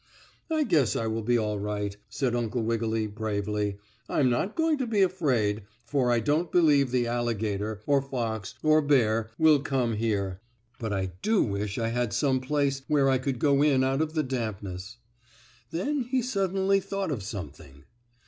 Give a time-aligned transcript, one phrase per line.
[0.49, 3.77] "I guess I will be all right," said Uncle Wiggily, bravely.
[4.09, 8.81] "I'm not going to be afraid, for I don't believe the alligator, or fox, or
[8.81, 10.41] bear, will come here.
[10.79, 14.15] But I do wish I had some place where I could go in out of
[14.15, 14.97] the dampness."
[15.69, 17.83] Then he suddenly thought of something.